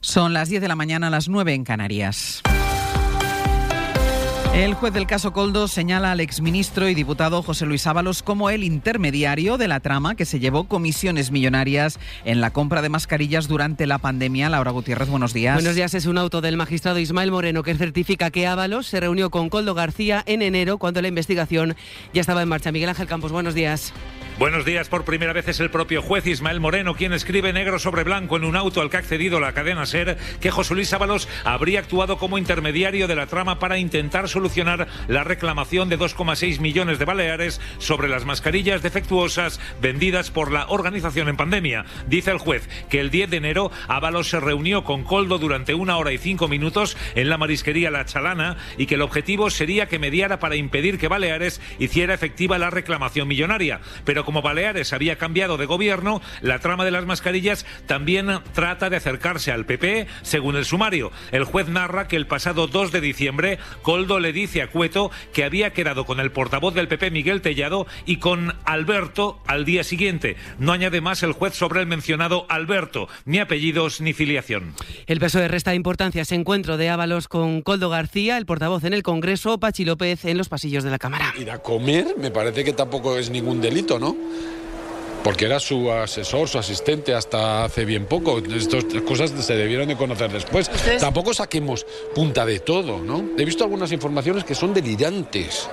[0.00, 2.42] Son las 10 de la mañana, las 9 en Canarias.
[4.54, 8.64] El juez del caso Coldo señala al exministro y diputado José Luis Ábalos como el
[8.64, 13.86] intermediario de la trama que se llevó comisiones millonarias en la compra de mascarillas durante
[13.86, 14.48] la pandemia.
[14.48, 15.54] Laura Gutiérrez, buenos días.
[15.54, 15.94] Buenos días.
[15.94, 19.74] Es un auto del magistrado Ismael Moreno que certifica que Ábalos se reunió con Coldo
[19.74, 21.76] García en enero cuando la investigación
[22.12, 22.72] ya estaba en marcha.
[22.72, 23.92] Miguel Ángel Campos, buenos días.
[24.40, 24.88] Buenos días.
[24.88, 28.44] Por primera vez es el propio juez Ismael Moreno quien escribe negro sobre blanco en
[28.44, 32.16] un auto al que ha accedido la cadena SER que José Luis Ábalos habría actuado
[32.16, 37.60] como intermediario de la trama para intentar solucionar la reclamación de 2,6 millones de baleares
[37.76, 41.84] sobre las mascarillas defectuosas vendidas por la organización en pandemia.
[42.06, 45.98] Dice el juez que el 10 de enero Ábalos se reunió con Coldo durante una
[45.98, 49.98] hora y cinco minutos en la marisquería La Chalana y que el objetivo sería que
[49.98, 53.82] mediara para impedir que Baleares hiciera efectiva la reclamación millonaria.
[54.06, 58.94] Pero como Baleares había cambiado de gobierno, la trama de las mascarillas también trata de
[58.94, 61.10] acercarse al PP, según el sumario.
[61.32, 65.42] El juez narra que el pasado 2 de diciembre, Coldo le dice a Cueto que
[65.42, 70.36] había quedado con el portavoz del PP, Miguel Tellado, y con Alberto al día siguiente.
[70.60, 74.74] No añade más el juez sobre el mencionado Alberto, ni apellidos ni filiación.
[75.08, 78.94] El PSOE resta importancia a ese encuentro de Ábalos con Coldo García, el portavoz en
[78.94, 81.34] el Congreso, Pachi López en los pasillos de la Cámara.
[81.36, 84.19] Ir a comer me parece que tampoco es ningún delito, ¿no?
[85.22, 88.38] Porque era su asesor, su asistente hasta hace bien poco.
[88.38, 90.70] Estas cosas se debieron de conocer después.
[90.98, 93.24] Tampoco saquemos punta de todo, ¿no?
[93.36, 95.68] He visto algunas informaciones que son delirantes.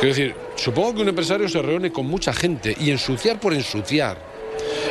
[0.00, 4.18] Quiero decir, supongo que un empresario se reúne con mucha gente y ensuciar por ensuciar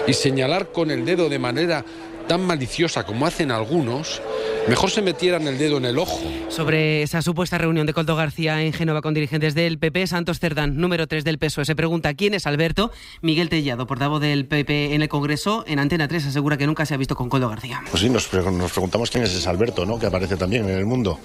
[0.07, 1.85] y señalar con el dedo de manera
[2.27, 4.21] tan maliciosa como hacen algunos,
[4.67, 6.19] Mejor se metieran el dedo en el ojo.
[6.49, 10.77] Sobre esa supuesta reunión de Coldo García en Génova con dirigentes del PP, Santos Cerdán,
[10.77, 12.91] número 3 del PSOE, se pregunta quién es Alberto.
[13.21, 16.93] Miguel Tellado, portavoz del PP en el Congreso, en Antena 3, asegura que nunca se
[16.93, 17.81] ha visto con Coldo García.
[17.89, 19.97] Pues sí, nos, nos preguntamos quién es ese Alberto, ¿no?
[19.97, 21.19] que aparece también en el mundo.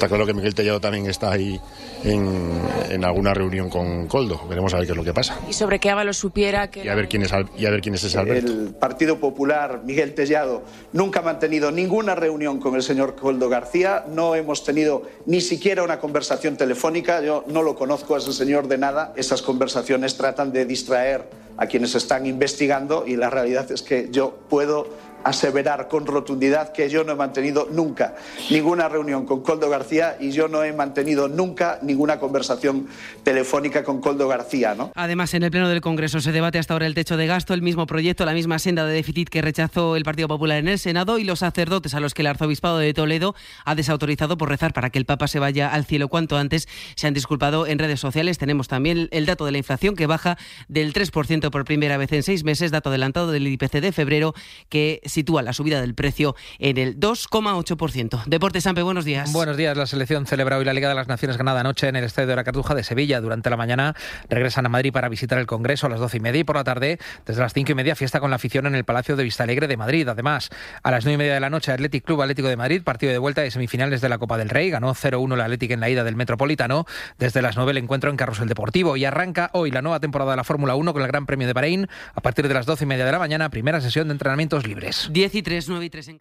[0.00, 1.60] Está claro que Miguel Tellado también está ahí
[2.04, 4.40] en, en, alguna reunión con Coldo.
[4.48, 5.38] Veremos a ver qué es lo que pasa.
[5.46, 6.82] Y sobre qué Ábalos supiera que...
[6.82, 8.50] Y a ver quién es, y a ver quién es ese Alberto.
[8.50, 10.62] El Partido Popular, Miguel Tellado,
[10.94, 14.06] nunca ha mantenido ninguna reunión con el señor Coldo García.
[14.08, 17.20] No hemos tenido ni siquiera una conversación telefónica.
[17.20, 19.12] Yo no lo conozco a ese señor de nada.
[19.16, 24.38] Esas conversaciones tratan de distraer a quienes están investigando y la realidad es que yo
[24.48, 24.88] puedo
[25.24, 28.14] aseverar con rotundidad que yo no he mantenido nunca
[28.50, 32.88] ninguna reunión con Coldo García y yo no he mantenido nunca ninguna conversación
[33.22, 34.74] telefónica con Coldo García.
[34.74, 34.92] ¿no?
[34.94, 37.62] Además, en el Pleno del Congreso se debate hasta ahora el techo de gasto, el
[37.62, 41.18] mismo proyecto, la misma senda de déficit que rechazó el Partido Popular en el Senado
[41.18, 44.90] y los sacerdotes a los que el Arzobispado de Toledo ha desautorizado por rezar para
[44.90, 46.68] que el Papa se vaya al cielo cuanto antes.
[46.96, 48.38] Se han disculpado en redes sociales.
[48.38, 50.38] Tenemos también el dato de la inflación que baja
[50.68, 54.34] del 3% por primera vez en seis meses, dato adelantado del IPC de febrero
[54.68, 58.24] que sitúa la subida del precio en el 2,8%.
[58.26, 59.32] Deportes Sampe, buenos días.
[59.32, 59.76] Buenos días.
[59.76, 62.36] La selección celebra hoy la Liga de las Naciones ganada anoche en el Estadio de
[62.36, 63.20] la Cartuja de Sevilla.
[63.20, 63.94] Durante la mañana
[64.28, 66.64] regresan a Madrid para visitar el Congreso a las doce y media y por la
[66.64, 69.68] tarde, desde las cinco y media, fiesta con la afición en el Palacio de Vistalegre
[69.68, 70.08] de Madrid.
[70.08, 70.50] Además,
[70.82, 73.18] a las nueve y media de la noche, Athletic Club Atlético de Madrid, partido de
[73.18, 74.70] vuelta de semifinales de la Copa del Rey.
[74.70, 76.86] Ganó 0-1 el Atlético en la ida del Metropolitano.
[77.18, 80.36] Desde las nueve el encuentro en Carrusel Deportivo y arranca hoy la nueva temporada de
[80.36, 82.86] la Fórmula 1 con el Gran Premio de Bahrein a partir de las doce y
[82.86, 84.99] media de la mañana, primera sesión de entrenamientos libres.
[85.08, 86.18] 10 y 3, 9 y 3 en